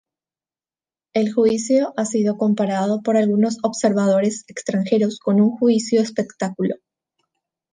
[1.13, 6.77] El juicio ha sido comparado por algunos observadores extranjeros con un juicio-espectáculo.